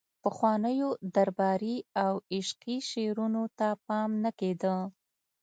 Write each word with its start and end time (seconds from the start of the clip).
پخوانیو 0.23 0.89
درباري 1.15 1.77
او 2.03 2.13
عشقي 2.35 2.77
شعرونو 2.89 3.43
ته 3.57 3.67
پام 3.85 4.09
نه 4.23 4.31
کیده 4.39 4.75